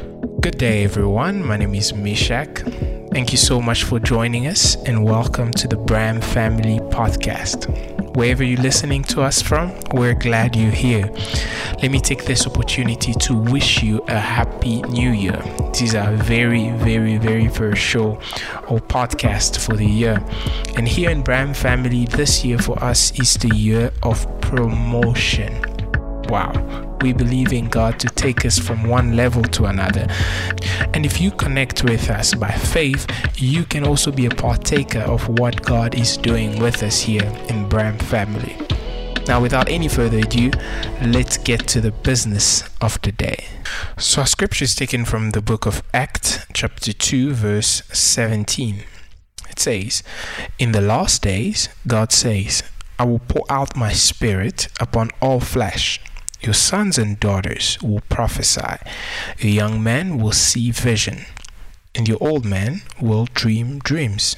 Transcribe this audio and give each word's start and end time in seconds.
Good 0.00 0.56
day, 0.58 0.84
everyone. 0.84 1.44
My 1.44 1.56
name 1.56 1.74
is 1.74 1.92
Mishak. 1.92 3.10
Thank 3.12 3.32
you 3.32 3.38
so 3.38 3.60
much 3.60 3.84
for 3.84 3.98
joining 3.98 4.46
us 4.46 4.76
and 4.86 5.04
welcome 5.04 5.50
to 5.52 5.68
the 5.68 5.76
Braam 5.76 6.20
Family 6.20 6.78
Podcast. 6.90 7.66
Wherever 8.16 8.42
you're 8.42 8.60
listening 8.62 9.04
to 9.04 9.22
us 9.22 9.42
from, 9.42 9.72
we're 9.92 10.14
glad 10.14 10.56
you're 10.56 10.70
here. 10.70 11.10
Let 11.82 11.90
me 11.90 12.00
take 12.00 12.24
this 12.24 12.46
opportunity 12.46 13.12
to 13.12 13.34
wish 13.34 13.82
you 13.82 14.02
a 14.08 14.18
happy 14.18 14.80
new 14.82 15.10
year. 15.10 15.42
This 15.72 15.82
is 15.82 15.94
our 15.94 16.12
very, 16.12 16.70
very, 16.70 17.18
very 17.18 17.48
first 17.48 17.82
show 17.82 18.12
or 18.68 18.78
podcast 18.80 19.58
for 19.58 19.76
the 19.76 19.86
year. 19.86 20.24
And 20.76 20.88
here 20.88 21.10
in 21.10 21.22
Braam 21.22 21.52
Family, 21.52 22.06
this 22.06 22.44
year 22.44 22.58
for 22.58 22.82
us 22.82 23.12
is 23.20 23.34
the 23.34 23.54
year 23.54 23.92
of 24.02 24.26
promotion. 24.40 25.69
Wow 26.30 26.80
we 27.02 27.12
believe 27.12 27.52
in 27.52 27.68
God 27.68 27.98
to 28.00 28.08
take 28.08 28.44
us 28.44 28.58
from 28.58 28.84
one 28.84 29.16
level 29.16 29.42
to 29.42 29.64
another. 29.64 30.06
And 30.92 31.06
if 31.06 31.20
you 31.20 31.30
connect 31.30 31.82
with 31.82 32.10
us 32.10 32.34
by 32.34 32.50
faith, 32.50 33.06
you 33.36 33.64
can 33.64 33.84
also 33.84 34.10
be 34.10 34.26
a 34.26 34.30
partaker 34.30 35.00
of 35.00 35.28
what 35.28 35.62
God 35.62 35.94
is 35.94 36.16
doing 36.16 36.58
with 36.60 36.82
us 36.82 37.00
here 37.00 37.24
in 37.48 37.68
Braam 37.68 37.98
family. 37.98 38.56
Now, 39.26 39.40
without 39.40 39.68
any 39.68 39.88
further 39.88 40.18
ado, 40.18 40.50
let's 41.02 41.38
get 41.38 41.68
to 41.68 41.80
the 41.80 41.92
business 41.92 42.64
of 42.80 43.00
the 43.02 43.12
day. 43.12 43.46
So, 43.98 44.22
our 44.22 44.26
scripture 44.26 44.64
is 44.64 44.74
taken 44.74 45.04
from 45.04 45.30
the 45.30 45.42
book 45.42 45.66
of 45.66 45.82
Acts, 45.94 46.44
chapter 46.52 46.92
2, 46.92 47.32
verse 47.34 47.82
17. 47.92 48.82
It 49.48 49.58
says, 49.58 50.02
In 50.58 50.72
the 50.72 50.80
last 50.80 51.22
days, 51.22 51.68
God 51.86 52.12
says, 52.12 52.62
I 52.98 53.04
will 53.04 53.20
pour 53.20 53.44
out 53.48 53.76
my 53.76 53.92
spirit 53.92 54.68
upon 54.80 55.10
all 55.20 55.40
flesh. 55.40 56.00
Your 56.42 56.54
sons 56.54 56.98
and 56.98 57.20
daughters 57.20 57.78
will 57.82 58.02
prophesy. 58.08 58.76
Your 59.38 59.52
young 59.52 59.82
men 59.82 60.18
will 60.18 60.32
see 60.32 60.70
vision, 60.70 61.26
and 61.94 62.08
your 62.08 62.18
old 62.20 62.44
men 62.44 62.82
will 63.00 63.26
dream 63.34 63.78
dreams. 63.80 64.36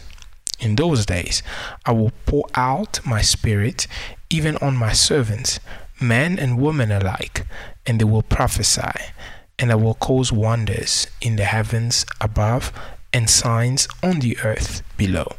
In 0.59 0.77
those 0.77 1.07
days, 1.07 1.43
I 1.85 1.93
will 1.93 2.13
pour 2.27 2.45
out 2.55 3.01
my 3.05 3.21
spirit 3.21 3.87
even 4.31 4.57
on 4.59 4.77
my 4.77 4.93
servants, 4.93 5.61
men 6.01 6.39
and 6.39 6.59
women 6.59 6.91
alike, 6.91 7.47
and 7.87 8.01
they 8.01 8.05
will 8.05 8.23
prophesy. 8.23 9.13
And 9.59 9.71
I 9.71 9.77
will 9.77 9.95
cause 9.95 10.33
wonders 10.33 11.07
in 11.21 11.37
the 11.37 11.45
heavens 11.45 12.05
above 12.21 12.73
and 13.13 13.29
signs 13.31 13.87
on 14.03 14.21
the 14.21 14.39
earth 14.43 14.83
below 14.97 15.37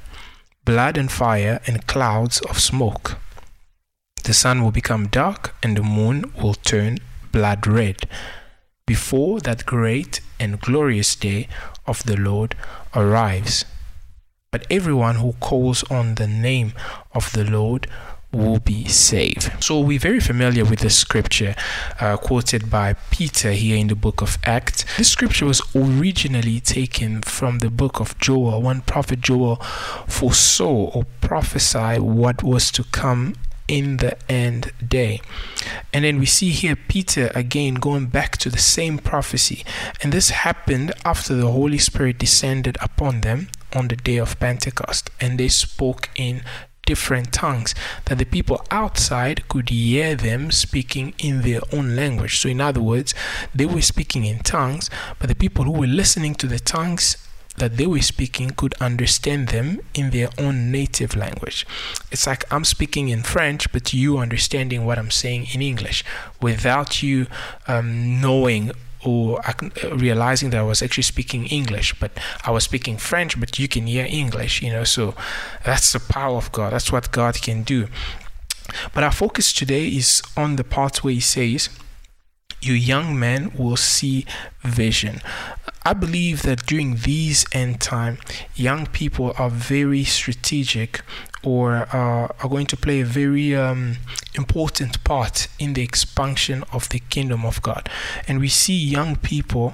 blood 0.66 0.98
and 0.98 1.12
fire 1.12 1.60
and 1.68 1.86
clouds 1.88 2.40
of 2.42 2.60
smoke. 2.60 3.18
The 4.24 4.34
sun 4.34 4.64
will 4.64 4.72
become 4.72 5.08
dark 5.08 5.56
and 5.62 5.76
the 5.76 5.84
moon 5.84 6.32
will 6.42 6.54
turn 6.54 7.00
blood 7.32 7.68
red 7.68 8.08
before 8.86 9.40
that 9.42 9.66
great 9.66 10.22
and 10.40 10.60
glorious 10.60 11.16
day 11.16 11.48
of 11.86 12.04
the 12.04 12.18
Lord 12.18 12.56
arrives. 12.96 13.66
But 14.52 14.66
everyone 14.70 15.16
who 15.16 15.34
calls 15.34 15.84
on 15.90 16.16
the 16.16 16.28
name 16.28 16.74
of 17.14 17.32
the 17.34 17.44
Lord 17.44 17.88
will 18.32 18.60
be 18.60 18.86
saved. 18.88 19.52
So 19.64 19.80
we're 19.80 20.00
very 20.00 20.20
familiar 20.20 20.66
with 20.66 20.80
the 20.80 20.90
scripture 20.90 21.56
uh, 22.00 22.18
quoted 22.18 22.70
by 22.70 22.94
Peter 23.12 23.52
here 23.52 23.78
in 23.78 23.88
the 23.88 23.96
book 23.96 24.22
of 24.22 24.38
Acts. 24.44 24.86
This 24.98 25.12
scripture 25.12 25.46
was 25.46 25.62
originally 25.76 26.60
taken 26.60 27.22
from 27.22 27.60
the 27.60 27.70
book 27.70 28.00
of 28.00 28.18
Joel, 28.18 28.62
when 28.62 28.82
prophet 28.82 29.22
Joel 29.22 29.58
foresaw 30.08 30.92
or 30.94 31.06
prophesied 31.22 32.02
what 32.02 32.42
was 32.42 32.72
to 32.72 32.84
come 32.86 33.36
in 33.68 33.98
the 33.98 34.18
end 34.32 34.72
day. 34.86 35.22
And 35.94 36.06
then 36.06 36.20
we 36.20 36.26
see 36.26 36.50
here 36.50 36.76
Peter 36.76 37.32
again 37.34 37.76
going 37.76 38.08
back 38.08 38.38
to 38.38 38.50
the 38.50 38.58
same 38.58 38.98
prophecy. 38.98 39.64
And 40.02 40.12
this 40.12 40.30
happened 40.30 40.94
after 41.06 41.36
the 41.36 41.52
Holy 41.52 41.78
Spirit 41.78 42.18
descended 42.18 42.78
upon 42.82 43.22
them 43.22 43.50
on 43.74 43.88
the 43.88 43.96
day 43.96 44.18
of 44.18 44.40
Pentecost. 44.40 45.10
And 45.20 45.40
they 45.40 45.48
spoke 45.48 46.10
in 46.16 46.44
different 46.86 47.32
tongues 47.32 47.74
that 48.06 48.18
the 48.18 48.26
people 48.26 48.62
outside 48.70 49.48
could 49.48 49.70
hear 49.70 50.16
them 50.16 50.52
speaking 50.52 51.14
in 51.18 51.42
their 51.42 51.62
own 51.72 51.96
language. 51.96 52.40
So, 52.40 52.50
in 52.50 52.60
other 52.60 52.82
words, 52.82 53.14
they 53.56 53.66
were 53.66 53.82
speaking 53.82 54.26
in 54.26 54.40
tongues, 54.40 54.90
but 55.20 55.30
the 55.30 55.36
people 55.36 55.64
who 55.64 55.72
were 55.72 55.88
listening 55.88 56.36
to 56.36 56.48
the 56.48 56.60
tongues 56.60 57.18
that 57.58 57.78
they 57.78 57.86
were 57.86 58.02
speaking 58.02 58.50
could 58.52 58.74
understand 58.82 59.50
them 59.50 59.80
in 59.94 60.10
their 60.10 60.30
own 60.38 60.72
native 60.72 61.16
language. 61.16 61.66
It's 62.12 62.26
like 62.26 62.52
I'm 62.52 62.66
speaking 62.66 63.10
in 63.10 63.24
French, 63.24 63.72
but 63.72 63.94
you 63.94 64.18
understanding 64.18 64.86
what 64.86 64.98
I'm 64.98 65.12
saying 65.12 65.48
in 65.54 65.62
English 65.62 66.04
without 66.42 67.04
you 67.04 67.28
um, 67.68 68.20
knowing 68.20 68.72
or 69.06 69.42
realizing 69.92 70.50
that 70.52 70.60
I 70.60 70.64
was 70.64 70.82
actually 70.82 71.04
speaking 71.04 71.46
English, 71.48 71.94
but 72.00 72.12
I 72.46 72.52
was 72.52 72.64
speaking 72.64 72.98
French, 72.98 73.40
but 73.40 73.60
you 73.60 73.68
can 73.68 73.88
hear 73.88 74.08
English, 74.10 74.62
you 74.62 74.72
know. 74.72 74.84
So 74.84 75.14
that's 75.66 75.94
the 75.94 76.00
power 76.00 76.38
of 76.38 76.52
God. 76.52 76.74
That's 76.74 76.92
what 76.92 77.12
God 77.12 77.42
can 77.42 77.64
do. 77.64 77.88
But 78.94 79.04
our 79.04 79.12
focus 79.12 79.52
today 79.52 79.88
is 79.88 80.22
on 80.38 80.56
the 80.56 80.64
part 80.64 81.04
where 81.04 81.14
He 81.14 81.20
says, 81.20 81.70
"You 82.62 82.74
young 82.74 83.20
men 83.20 83.52
will 83.56 83.78
see 83.78 84.26
vision. 84.64 85.22
I 85.86 85.94
believe 85.94 86.44
that 86.44 86.66
during 86.66 86.96
these 86.96 87.46
end 87.52 87.82
time, 87.82 88.18
young 88.56 88.86
people 88.86 89.34
are 89.38 89.50
very 89.50 90.06
strategic 90.06 91.02
or 91.44 91.88
uh, 91.94 92.28
are 92.42 92.50
going 92.50 92.68
to 92.68 92.78
play 92.78 93.02
a 93.02 93.06
very 93.06 93.54
um, 93.54 93.98
important 94.34 95.04
part 95.04 95.50
in 95.60 95.74
the 95.74 95.82
expansion 95.82 96.64
of 96.72 96.88
the 96.90 97.00
kingdom 97.10 97.46
of 97.46 97.62
God. 97.62 97.90
And 98.28 98.40
we 98.40 98.48
see 98.48 98.78
young 98.78 99.18
people 99.18 99.74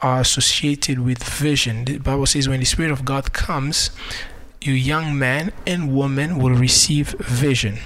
are 0.00 0.20
associated 0.20 1.00
with 1.00 1.24
vision. 1.24 1.86
The 1.86 1.98
Bible 1.98 2.26
says, 2.26 2.48
when 2.48 2.60
the 2.60 2.66
Spirit 2.66 2.92
of 2.92 3.04
God 3.04 3.32
comes, 3.32 3.90
you 4.60 4.72
young 4.72 5.18
man 5.18 5.52
and 5.66 5.92
woman 5.92 6.38
will 6.38 6.54
receive 6.54 7.10
vision. 7.18 7.78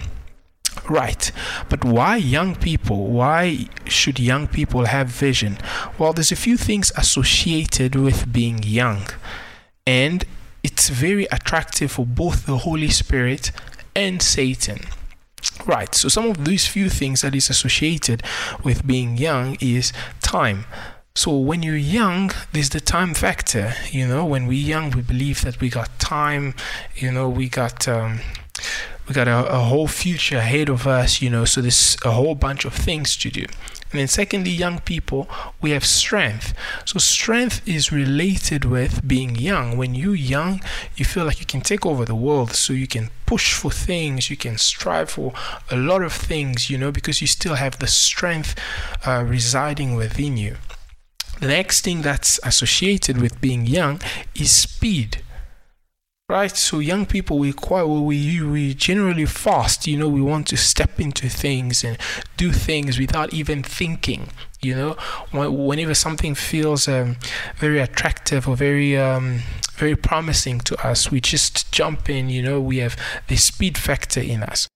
Right. 0.92 1.32
But 1.70 1.86
why 1.86 2.16
young 2.16 2.54
people? 2.54 3.06
Why 3.06 3.66
should 3.86 4.20
young 4.20 4.46
people 4.46 4.84
have 4.84 5.08
vision? 5.08 5.56
Well, 5.96 6.12
there's 6.12 6.32
a 6.32 6.36
few 6.36 6.58
things 6.58 6.92
associated 6.98 7.94
with 7.94 8.30
being 8.30 8.62
young. 8.62 9.06
And 9.86 10.22
it's 10.62 10.90
very 10.90 11.24
attractive 11.32 11.92
for 11.92 12.04
both 12.04 12.44
the 12.44 12.58
Holy 12.58 12.90
Spirit 12.90 13.52
and 13.96 14.20
Satan. 14.20 14.80
Right. 15.64 15.94
So 15.94 16.10
some 16.10 16.26
of 16.26 16.44
these 16.44 16.66
few 16.66 16.90
things 16.90 17.22
that 17.22 17.34
is 17.34 17.48
associated 17.48 18.22
with 18.62 18.86
being 18.86 19.16
young 19.16 19.56
is 19.62 19.94
time. 20.20 20.66
So 21.14 21.38
when 21.38 21.62
you're 21.62 21.88
young, 22.00 22.32
there's 22.52 22.68
the 22.68 22.80
time 22.80 23.14
factor. 23.14 23.72
You 23.90 24.06
know, 24.06 24.26
when 24.26 24.46
we're 24.46 24.68
young, 24.74 24.90
we 24.90 25.00
believe 25.00 25.40
that 25.40 25.58
we 25.58 25.70
got 25.70 25.98
time. 25.98 26.52
You 26.94 27.12
know, 27.12 27.30
we 27.30 27.48
got 27.48 27.88
um, 27.88 28.20
we 29.08 29.14
got 29.14 29.28
a, 29.28 29.46
a 29.52 29.58
whole 29.58 29.88
future 29.88 30.38
ahead 30.38 30.68
of 30.68 30.86
us, 30.86 31.20
you 31.20 31.28
know, 31.28 31.44
so 31.44 31.60
there's 31.60 31.96
a 32.04 32.12
whole 32.12 32.34
bunch 32.34 32.64
of 32.64 32.72
things 32.72 33.16
to 33.16 33.30
do. 33.30 33.46
And 33.92 34.00
then, 34.00 34.08
secondly, 34.08 34.50
young 34.50 34.80
people, 34.80 35.28
we 35.60 35.72
have 35.72 35.84
strength. 35.84 36.54
So, 36.86 36.98
strength 36.98 37.60
is 37.68 37.92
related 37.92 38.64
with 38.64 39.06
being 39.06 39.36
young. 39.36 39.76
When 39.76 39.94
you're 39.94 40.14
young, 40.14 40.62
you 40.96 41.04
feel 41.04 41.26
like 41.26 41.40
you 41.40 41.46
can 41.46 41.60
take 41.60 41.84
over 41.84 42.06
the 42.06 42.14
world. 42.14 42.52
So, 42.52 42.72
you 42.72 42.86
can 42.86 43.10
push 43.26 43.52
for 43.52 43.70
things, 43.70 44.30
you 44.30 44.36
can 44.36 44.56
strive 44.56 45.10
for 45.10 45.34
a 45.70 45.76
lot 45.76 46.02
of 46.02 46.14
things, 46.14 46.70
you 46.70 46.78
know, 46.78 46.90
because 46.90 47.20
you 47.20 47.26
still 47.26 47.56
have 47.56 47.80
the 47.80 47.86
strength 47.86 48.58
uh, 49.06 49.24
residing 49.26 49.94
within 49.94 50.38
you. 50.38 50.56
The 51.40 51.48
next 51.48 51.82
thing 51.82 52.00
that's 52.00 52.40
associated 52.44 53.20
with 53.20 53.42
being 53.42 53.66
young 53.66 54.00
is 54.34 54.50
speed 54.52 55.22
right? 56.28 56.56
So 56.56 56.78
young 56.78 57.06
people 57.06 57.38
we 57.38 57.52
quite 57.52 57.84
we 57.84 58.42
we 58.42 58.74
generally 58.74 59.26
fast 59.26 59.86
you 59.86 59.96
know 59.98 60.08
we 60.08 60.22
want 60.22 60.46
to 60.48 60.56
step 60.56 61.00
into 61.00 61.28
things 61.28 61.84
and 61.84 61.98
do 62.36 62.52
things 62.52 62.98
without 62.98 63.32
even 63.34 63.62
thinking 63.62 64.28
you 64.62 64.76
know? 64.76 64.92
Whenever 65.32 65.92
something 65.92 66.34
feels 66.36 66.86
um, 66.86 67.16
very 67.56 67.80
attractive 67.80 68.48
or 68.48 68.56
very 68.56 68.96
um, 68.96 69.40
very 69.74 69.96
promising 69.96 70.60
to 70.60 70.86
us 70.86 71.10
we 71.10 71.20
just 71.20 71.72
jump 71.72 72.08
in 72.08 72.28
you 72.28 72.42
know? 72.42 72.60
We 72.60 72.78
have 72.78 72.96
the 73.28 73.36
speed 73.36 73.76
factor 73.76 74.20
in 74.20 74.42
us 74.42 74.68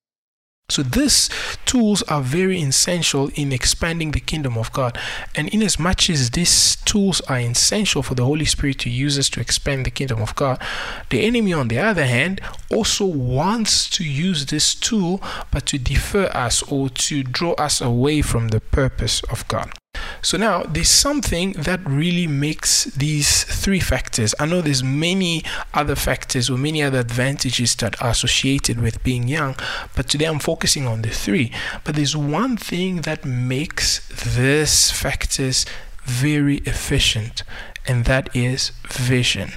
so 0.69 0.83
these 0.83 1.31
tools 1.65 2.03
are 2.05 2.21
very 2.21 2.61
essential 2.61 3.31
in 3.37 3.53
expanding 3.53 4.11
the 4.11 4.21
kingdom 4.21 4.59
of 4.59 4.73
God. 4.73 4.99
And 5.37 5.49
in 5.51 5.63
as 5.63 5.79
much 5.79 6.11
as 6.11 6.31
these 6.31 6.75
tools 6.85 7.21
are 7.23 7.39
essential 7.39 8.03
for 8.03 8.17
the 8.17 8.25
Holy 8.25 8.47
Spirit 8.47 8.81
to 8.81 8.91
use 8.91 9.17
us 9.17 9.29
to 9.31 9.41
expand 9.41 9.87
the 9.87 9.93
kingdom 9.93 10.21
of 10.21 10.35
God, 10.35 10.61
the 11.11 11.25
enemy 11.25 11.53
on 11.53 11.69
the 11.69 11.79
other 11.79 12.07
hand 12.07 12.41
also 12.69 13.07
wants 13.07 13.89
to 13.91 14.05
use 14.05 14.47
this 14.47 14.75
tool 14.75 15.23
but 15.53 15.67
to 15.67 15.79
defer 15.79 16.27
us 16.35 16.65
or 16.65 16.89
to 16.91 17.23
draw 17.23 17.53
us 17.53 17.81
away 17.81 18.21
from 18.21 18.49
the 18.49 18.61
purpose 18.61 19.23
of 19.31 19.47
God. 19.47 19.71
So 20.27 20.37
now 20.37 20.65
there's 20.65 20.89
something 20.89 21.53
that 21.53 21.79
really 21.87 22.27
makes 22.27 22.87
these 22.87 23.45
three 23.45 23.79
factors. 23.79 24.35
I 24.41 24.47
know 24.47 24.61
there's 24.61 24.83
many 24.83 25.45
other 25.73 25.95
factors 25.95 26.51
or 26.51 26.59
many 26.59 26.83
other 26.83 26.99
advantages 26.99 27.77
that 27.77 28.03
are 28.03 28.11
associated 28.11 28.81
with 28.81 29.05
being 29.05 29.29
young, 29.29 29.55
but 29.95 30.09
today 30.09 30.25
I'm 30.25 30.41
focusing 30.41 30.85
on 30.85 31.03
the 31.03 31.11
three. 31.11 31.53
But 31.85 31.95
there's 31.95 32.17
one 32.17 32.57
thing 32.57 33.03
that 33.03 33.25
makes 33.25 34.01
these 34.35 34.91
factors 34.91 35.65
very 36.03 36.57
efficient, 36.67 37.45
and 37.87 38.05
that 38.07 38.29
is 38.35 38.73
vision. 38.89 39.53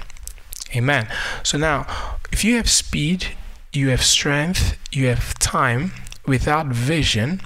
Amen. 0.75 1.07
So 1.41 1.57
now, 1.57 1.87
if 2.31 2.43
you 2.43 2.57
have 2.57 2.69
speed, 2.69 3.25
you 3.73 3.89
have 3.89 4.03
strength, 4.03 4.77
you 4.91 5.07
have 5.07 5.33
time 5.39 5.93
without 6.27 6.67
vision, 6.67 7.41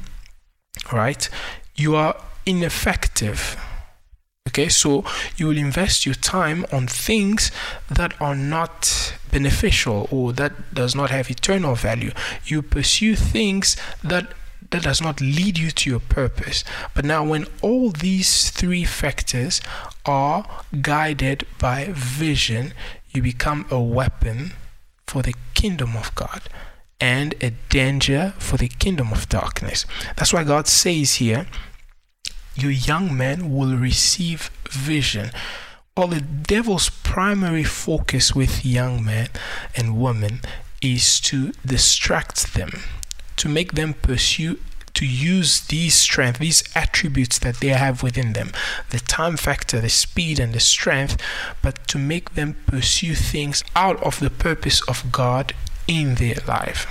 right? 0.92 1.30
You 1.78 1.96
are 1.96 2.18
ineffective. 2.46 3.58
Okay, 4.48 4.70
so 4.70 5.04
you 5.38 5.48
will 5.48 5.58
invest 5.58 6.06
your 6.06 6.16
time 6.16 6.66
on 6.72 6.88
things 6.88 7.52
that 7.90 8.14
are 8.22 8.36
not 8.36 9.16
beneficial 9.32 10.08
or 10.12 10.34
that 10.34 10.74
does 10.74 10.94
not 10.96 11.10
have 11.10 11.32
eternal 11.32 11.76
value. 11.76 12.12
You 12.46 12.62
pursue 12.62 13.16
things 13.16 13.78
that 14.04 14.34
that 14.72 14.84
does 14.84 15.02
not 15.02 15.22
lead 15.22 15.60
you 15.60 15.70
to 15.70 15.90
your 15.90 16.00
purpose. 16.00 16.64
But 16.96 17.06
now, 17.06 17.24
when 17.24 17.46
all 17.62 17.92
these 17.92 18.50
three 18.50 18.84
factors 18.84 19.62
are 20.06 20.46
guided 20.82 21.46
by 21.60 21.90
vision, 21.92 22.74
you 23.12 23.22
become 23.22 23.68
a 23.70 23.80
weapon 23.80 24.54
for 25.06 25.22
the 25.22 25.36
kingdom 25.54 25.96
of 25.96 26.14
God 26.16 26.42
and 27.00 27.36
a 27.42 27.52
danger 27.70 28.34
for 28.40 28.58
the 28.58 28.68
kingdom 28.68 29.12
of 29.12 29.30
darkness. 29.30 29.86
That's 30.16 30.34
why 30.34 30.44
God 30.44 30.68
says 30.68 31.16
here, 31.16 31.46
Your 32.56 32.72
young 32.72 33.16
men 33.16 33.52
will 33.56 33.76
receive 33.76 34.50
vision. 34.70 35.32
Well, 35.96 36.08
the 36.08 36.22
devil's 36.22 36.90
primary 36.90 37.64
focus 37.64 38.34
with 38.34 38.66
young 38.66 39.04
men 39.04 39.30
and 39.76 40.00
women 40.00 40.42
is 40.82 41.20
to 41.22 41.52
distract 41.66 42.54
them 42.56 42.82
to 43.38 43.50
make 43.50 43.74
them 43.74 43.94
pursue 43.94 44.60
to 44.94 45.06
use 45.06 45.62
these 45.68 45.96
strength, 45.96 46.40
these 46.40 46.64
attributes 46.76 47.40
that 47.40 47.60
they 47.60 47.70
have 47.70 48.04
within 48.04 48.34
them, 48.34 48.52
the 48.92 49.00
time 49.00 49.38
factor, 49.38 49.82
the 49.82 49.90
speed, 49.90 50.40
and 50.40 50.54
the 50.54 50.60
strength, 50.60 51.18
but 51.62 51.88
to 51.88 51.98
make 51.98 52.36
them 52.36 52.56
pursue 52.68 53.16
things 53.16 53.64
out 53.76 54.02
of 54.04 54.20
the 54.20 54.30
purpose 54.30 54.82
of 54.88 55.12
God 55.12 55.54
in 55.88 56.16
their 56.16 56.38
life. 56.48 56.88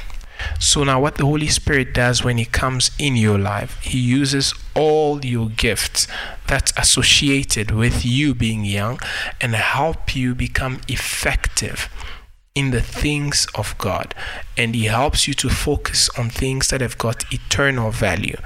So, 0.58 0.82
now 0.82 1.00
what 1.00 1.16
the 1.16 1.24
Holy 1.24 1.46
Spirit 1.46 1.94
does 1.94 2.24
when 2.24 2.38
He 2.38 2.44
comes 2.44 2.90
in 2.98 3.14
your 3.14 3.38
life, 3.38 3.80
He 3.80 3.98
uses 3.98 4.52
all 4.74 5.24
your 5.24 5.48
gifts 5.48 6.06
that's 6.46 6.72
associated 6.76 7.70
with 7.70 8.04
you 8.04 8.34
being 8.34 8.64
young 8.64 8.98
and 9.40 9.54
help 9.54 10.14
you 10.14 10.34
become 10.34 10.80
effective 10.88 11.88
in 12.54 12.70
the 12.70 12.82
things 12.82 13.46
of 13.54 13.76
God 13.78 14.14
and 14.56 14.74
He 14.74 14.84
helps 14.84 15.26
you 15.26 15.34
to 15.34 15.48
focus 15.48 16.10
on 16.18 16.28
things 16.28 16.68
that 16.68 16.80
have 16.80 16.98
got 16.98 17.24
eternal 17.32 17.90
value. 17.90 18.36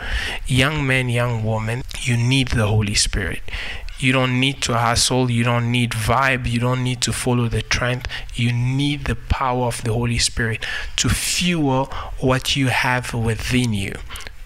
Young 0.47 0.87
men, 0.87 1.09
young 1.09 1.45
women, 1.45 1.83
you 2.03 2.17
need 2.17 2.49
the 2.49 2.67
Holy 2.67 2.95
Spirit. 2.95 3.43
You 3.99 4.13
don't 4.13 4.39
need 4.39 4.61
to 4.63 4.77
hustle, 4.77 5.31
you 5.31 5.43
don't 5.43 5.73
need 5.73 5.93
vibe, 5.93 6.47
you 6.47 6.61
don't 6.61 6.85
need 6.85 7.01
to 7.03 7.13
follow 7.13 7.49
the 7.49 7.63
trend. 7.63 8.07
You 8.35 8.53
need 8.53 9.07
the 9.07 9.17
power 9.17 9.67
of 9.67 9.83
the 9.83 9.93
Holy 9.93 10.19
Spirit 10.19 10.65
to 10.97 11.09
fuel 11.09 11.87
what 12.21 12.57
you 12.57 12.67
have 12.69 13.15
within 13.15 13.73
you. 13.73 13.95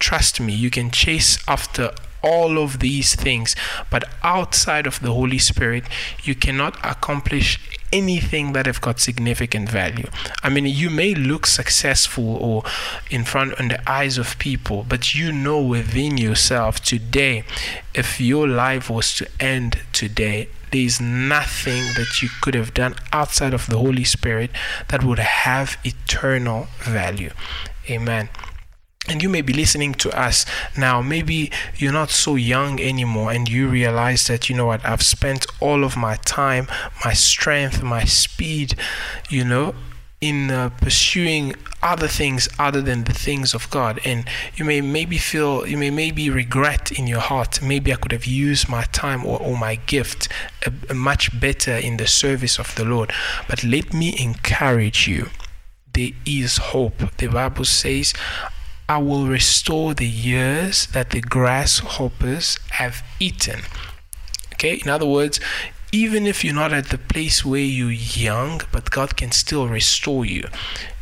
Trust 0.01 0.41
me, 0.41 0.51
you 0.51 0.71
can 0.71 0.89
chase 0.89 1.37
after 1.47 1.91
all 2.23 2.57
of 2.57 2.79
these 2.79 3.13
things, 3.13 3.55
but 3.91 4.03
outside 4.23 4.87
of 4.87 4.99
the 4.99 5.13
Holy 5.13 5.37
Spirit, 5.37 5.83
you 6.23 6.33
cannot 6.33 6.75
accomplish 6.83 7.59
anything 7.93 8.53
that 8.53 8.65
have 8.65 8.81
got 8.81 8.99
significant 8.99 9.69
value. 9.69 10.09
I 10.41 10.49
mean, 10.49 10.65
you 10.65 10.89
may 10.89 11.13
look 11.13 11.45
successful 11.45 12.35
or 12.35 12.63
in 13.11 13.25
front 13.25 13.59
in 13.59 13.67
the 13.67 13.89
eyes 13.89 14.17
of 14.17 14.39
people, 14.39 14.87
but 14.89 15.13
you 15.13 15.31
know 15.31 15.61
within 15.61 16.17
yourself 16.17 16.81
today, 16.81 17.43
if 17.93 18.19
your 18.19 18.47
life 18.47 18.89
was 18.89 19.13
to 19.17 19.27
end 19.39 19.81
today, 19.93 20.49
there 20.71 20.81
is 20.81 20.99
nothing 20.99 21.83
that 21.95 22.23
you 22.23 22.29
could 22.41 22.55
have 22.55 22.73
done 22.73 22.95
outside 23.13 23.53
of 23.53 23.67
the 23.67 23.77
Holy 23.77 24.05
Spirit 24.05 24.49
that 24.87 25.03
would 25.03 25.19
have 25.19 25.77
eternal 25.83 26.69
value. 26.79 27.31
Amen. 27.87 28.29
And 29.07 29.21
you 29.21 29.29
may 29.29 29.41
be 29.41 29.53
listening 29.53 29.93
to 29.95 30.17
us 30.17 30.45
now. 30.77 31.01
Maybe 31.01 31.51
you're 31.75 31.91
not 31.91 32.11
so 32.11 32.35
young 32.35 32.79
anymore, 32.79 33.31
and 33.31 33.49
you 33.49 33.67
realize 33.67 34.27
that, 34.27 34.49
you 34.49 34.55
know 34.55 34.67
what, 34.67 34.85
I've 34.85 35.01
spent 35.01 35.45
all 35.59 35.83
of 35.83 35.97
my 35.97 36.15
time, 36.17 36.67
my 37.03 37.13
strength, 37.13 37.81
my 37.81 38.03
speed, 38.05 38.75
you 39.29 39.43
know, 39.43 39.73
in 40.21 40.51
uh, 40.51 40.69
pursuing 40.69 41.55
other 41.81 42.07
things 42.07 42.47
other 42.59 42.79
than 42.79 43.05
the 43.05 43.13
things 43.13 43.55
of 43.55 43.67
God. 43.71 43.99
And 44.05 44.25
you 44.55 44.63
may 44.63 44.79
maybe 44.79 45.17
feel, 45.17 45.67
you 45.67 45.77
may 45.77 45.89
maybe 45.89 46.29
regret 46.29 46.91
in 46.91 47.07
your 47.07 47.19
heart, 47.19 47.59
maybe 47.61 47.91
I 47.91 47.95
could 47.95 48.11
have 48.11 48.25
used 48.25 48.69
my 48.69 48.83
time 48.91 49.25
or, 49.25 49.41
or 49.41 49.57
my 49.57 49.75
gift 49.75 50.27
a, 50.63 50.71
a 50.91 50.93
much 50.93 51.37
better 51.39 51.75
in 51.75 51.97
the 51.97 52.05
service 52.05 52.59
of 52.59 52.75
the 52.75 52.85
Lord. 52.85 53.11
But 53.49 53.63
let 53.63 53.95
me 53.95 54.15
encourage 54.19 55.07
you 55.07 55.29
there 55.93 56.11
is 56.25 56.57
hope. 56.57 57.17
The 57.17 57.27
Bible 57.27 57.65
says, 57.65 58.13
I 58.91 58.97
will 58.97 59.25
restore 59.25 59.93
the 59.93 60.05
years 60.05 60.87
that 60.87 61.11
the 61.11 61.21
grasshoppers 61.21 62.59
have 62.71 63.05
eaten. 63.21 63.61
Okay, 64.51 64.81
in 64.83 64.89
other 64.89 65.05
words, 65.05 65.39
even 65.93 66.27
if 66.27 66.43
you're 66.43 66.53
not 66.53 66.73
at 66.73 66.89
the 66.89 66.97
place 66.97 67.45
where 67.45 67.61
you're 67.61 67.89
young, 67.89 68.59
but 68.73 68.91
God 68.91 69.15
can 69.15 69.31
still 69.31 69.69
restore 69.69 70.25
you. 70.25 70.49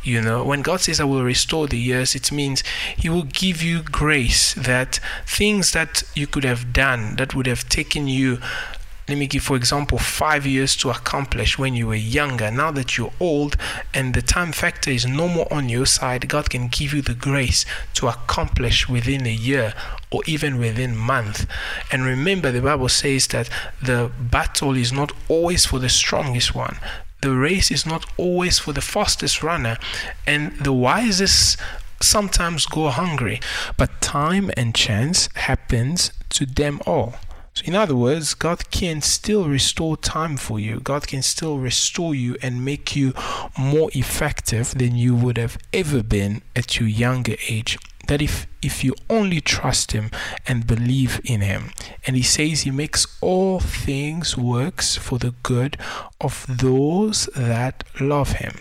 You 0.04 0.22
know, 0.22 0.44
when 0.44 0.62
God 0.62 0.82
says, 0.82 1.00
I 1.00 1.04
will 1.04 1.24
restore 1.24 1.66
the 1.66 1.80
years, 1.80 2.14
it 2.14 2.30
means 2.30 2.62
He 2.96 3.08
will 3.08 3.24
give 3.24 3.60
you 3.60 3.82
grace 3.82 4.54
that 4.54 5.00
things 5.26 5.72
that 5.72 6.04
you 6.14 6.28
could 6.28 6.44
have 6.44 6.72
done 6.72 7.16
that 7.16 7.34
would 7.34 7.48
have 7.48 7.68
taken 7.68 8.06
you 8.06 8.38
let 9.10 9.18
me 9.18 9.26
give 9.26 9.42
for 9.42 9.56
example 9.56 9.98
five 9.98 10.46
years 10.46 10.76
to 10.76 10.88
accomplish 10.88 11.58
when 11.58 11.74
you 11.74 11.88
were 11.88 11.96
younger. 11.96 12.48
Now 12.48 12.70
that 12.70 12.96
you're 12.96 13.12
old 13.18 13.56
and 13.92 14.14
the 14.14 14.22
time 14.22 14.52
factor 14.52 14.88
is 14.90 15.04
no 15.04 15.26
more 15.26 15.52
on 15.52 15.68
your 15.68 15.86
side 15.86 16.28
god 16.28 16.48
can 16.48 16.68
give 16.68 16.94
you 16.94 17.02
the 17.02 17.14
grace 17.14 17.66
to 17.94 18.06
accomplish 18.06 18.88
within 18.88 19.26
a 19.26 19.32
year 19.32 19.74
or 20.12 20.22
even 20.26 20.58
within 20.58 20.96
month. 20.96 21.46
And 21.90 22.04
remember 22.04 22.52
the 22.52 22.62
bible 22.62 22.88
says 22.88 23.26
that 23.28 23.50
the 23.82 24.12
battle 24.20 24.76
is 24.76 24.92
not 24.92 25.10
always 25.28 25.66
for 25.66 25.80
the 25.80 25.88
strongest 25.88 26.54
one. 26.54 26.78
The 27.20 27.34
race 27.34 27.72
is 27.72 27.84
not 27.84 28.06
always 28.16 28.60
for 28.60 28.72
the 28.72 28.80
fastest 28.80 29.42
runner. 29.42 29.76
And 30.26 30.56
the 30.58 30.72
wisest 30.72 31.58
sometimes 32.00 32.64
go 32.64 32.88
hungry. 32.88 33.40
But 33.76 34.00
time 34.00 34.50
and 34.56 34.74
chance 34.74 35.28
happens 35.34 36.12
to 36.30 36.46
them 36.46 36.80
all 36.86 37.16
so, 37.60 37.66
in 37.66 37.74
other 37.74 37.96
words, 37.96 38.34
God 38.34 38.70
can 38.70 39.00
still 39.02 39.44
restore 39.44 39.96
time 39.96 40.36
for 40.36 40.58
you. 40.58 40.80
God 40.80 41.06
can 41.06 41.22
still 41.22 41.58
restore 41.58 42.14
you 42.14 42.36
and 42.42 42.64
make 42.64 42.96
you 42.96 43.12
more 43.58 43.90
effective 43.94 44.74
than 44.76 44.96
you 44.96 45.14
would 45.14 45.38
have 45.38 45.58
ever 45.72 46.02
been 46.02 46.42
at 46.56 46.78
your 46.78 46.88
younger 46.88 47.36
age. 47.48 47.78
That 48.08 48.22
if, 48.22 48.46
if 48.62 48.82
you 48.82 48.94
only 49.08 49.40
trust 49.40 49.92
Him 49.92 50.10
and 50.46 50.66
believe 50.66 51.20
in 51.24 51.42
Him. 51.42 51.70
And 52.06 52.16
He 52.16 52.22
says 52.22 52.62
He 52.62 52.70
makes 52.70 53.06
all 53.20 53.60
things 53.60 54.36
works 54.36 54.96
for 54.96 55.18
the 55.18 55.34
good 55.42 55.76
of 56.20 56.46
those 56.48 57.26
that 57.36 57.84
love 58.00 58.32
Him. 58.32 58.54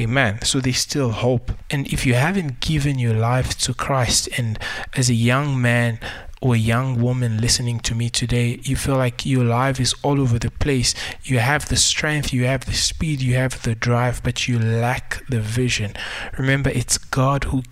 Amen. 0.00 0.42
So 0.42 0.58
there's 0.58 0.78
still 0.78 1.12
hope. 1.12 1.52
And 1.70 1.86
if 1.92 2.04
you 2.04 2.14
haven't 2.14 2.58
given 2.58 2.98
your 2.98 3.14
life 3.14 3.56
to 3.58 3.72
Christ, 3.74 4.28
and 4.36 4.58
as 4.96 5.08
a 5.08 5.14
young 5.14 5.60
man 5.62 6.00
or 6.44 6.54
a 6.54 6.58
young 6.58 7.00
woman 7.00 7.38
listening 7.38 7.80
to 7.80 7.94
me 7.94 8.10
today, 8.10 8.60
you 8.62 8.76
feel 8.76 8.96
like 8.96 9.24
your 9.24 9.44
life 9.44 9.80
is 9.80 9.94
all 10.02 10.20
over 10.20 10.38
the 10.38 10.50
place. 10.50 10.94
You 11.24 11.38
have 11.38 11.70
the 11.70 11.76
strength, 11.76 12.34
you 12.34 12.44
have 12.44 12.66
the 12.66 12.74
speed, 12.74 13.22
you 13.22 13.34
have 13.36 13.62
the 13.62 13.74
drive, 13.74 14.22
but 14.22 14.46
you 14.46 14.58
lack 14.58 15.26
the 15.26 15.40
vision. 15.40 15.94
Remember, 16.36 16.68
it's 16.68 16.98
God 16.98 17.44
who 17.44 17.62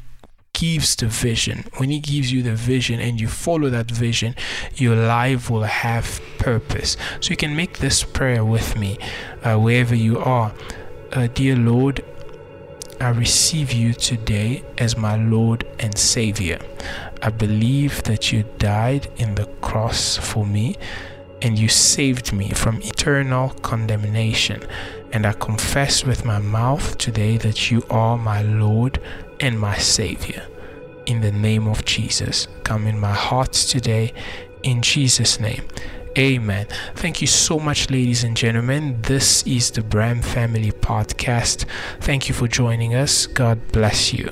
gives 0.54 0.96
the 0.96 1.06
vision. 1.06 1.66
When 1.76 1.90
He 1.90 2.00
gives 2.00 2.32
you 2.32 2.42
the 2.42 2.54
vision 2.54 2.98
and 2.98 3.20
you 3.20 3.28
follow 3.28 3.68
that 3.68 3.90
vision, 3.90 4.34
your 4.74 4.96
life 4.96 5.50
will 5.50 5.64
have 5.64 6.22
purpose. 6.38 6.96
So 7.20 7.28
you 7.28 7.36
can 7.36 7.54
make 7.54 7.78
this 7.78 8.02
prayer 8.02 8.42
with 8.42 8.74
me 8.74 8.98
uh, 9.42 9.58
wherever 9.58 9.94
you 9.94 10.18
are. 10.18 10.54
Uh, 11.12 11.28
dear 11.34 11.56
Lord, 11.56 12.02
I 13.02 13.08
receive 13.08 13.72
you 13.72 13.94
today 13.94 14.62
as 14.78 14.96
my 14.96 15.16
Lord 15.16 15.66
and 15.80 15.98
Savior. 15.98 16.60
I 17.20 17.30
believe 17.30 18.04
that 18.04 18.30
you 18.30 18.44
died 18.58 19.10
in 19.16 19.34
the 19.34 19.46
cross 19.60 20.16
for 20.16 20.46
me 20.46 20.76
and 21.42 21.58
you 21.58 21.68
saved 21.68 22.32
me 22.32 22.50
from 22.50 22.80
eternal 22.80 23.48
condemnation. 23.62 24.62
And 25.12 25.26
I 25.26 25.32
confess 25.32 26.04
with 26.04 26.24
my 26.24 26.38
mouth 26.38 26.96
today 26.96 27.38
that 27.38 27.72
you 27.72 27.82
are 27.90 28.16
my 28.16 28.42
Lord 28.42 29.00
and 29.40 29.58
my 29.58 29.76
Savior. 29.78 30.46
In 31.06 31.22
the 31.22 31.32
name 31.32 31.66
of 31.66 31.84
Jesus, 31.84 32.46
come 32.62 32.86
in 32.86 33.00
my 33.00 33.12
heart 33.12 33.52
today. 33.52 34.12
In 34.62 34.80
Jesus' 34.80 35.40
name. 35.40 35.64
Amen. 36.18 36.66
Thank 36.94 37.22
you 37.22 37.26
so 37.26 37.58
much, 37.58 37.90
ladies 37.90 38.22
and 38.22 38.36
gentlemen. 38.36 39.00
This 39.00 39.46
is 39.46 39.70
the 39.70 39.82
Braam 39.82 40.20
Family 40.20 40.70
Podcast. 40.70 41.64
Thank 42.00 42.28
you 42.28 42.34
for 42.34 42.46
joining 42.46 42.94
us. 42.94 43.26
God 43.26 43.72
bless 43.72 44.12
you. 44.12 44.30